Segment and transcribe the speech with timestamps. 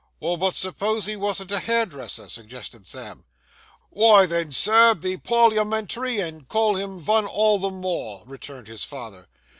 [0.19, 3.23] 'Well, but suppose he wasn't a hairdresser,' suggested Sam.
[3.91, 9.27] 'Wy then, sir, be parliamentary and call him vun all the more,' returned his father.